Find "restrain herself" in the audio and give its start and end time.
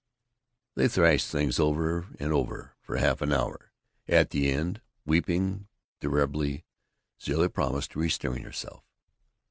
7.99-8.83